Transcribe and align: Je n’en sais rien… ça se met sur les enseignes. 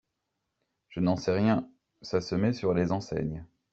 Je 0.89 0.99
n’en 0.99 1.15
sais 1.15 1.31
rien… 1.31 1.69
ça 2.01 2.21
se 2.21 2.33
met 2.33 2.53
sur 2.53 2.73
les 2.73 2.91
enseignes. 2.91 3.45